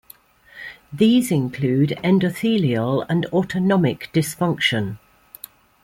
These 0.91 1.29
include 1.29 1.91
endothelial 2.03 3.05
and 3.07 3.27
autonomic 3.27 4.09
dysfunction. 4.11 4.97